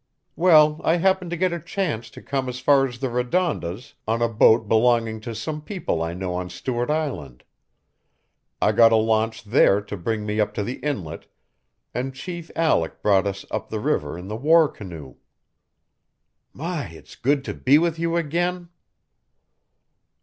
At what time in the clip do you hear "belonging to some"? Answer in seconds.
4.67-5.61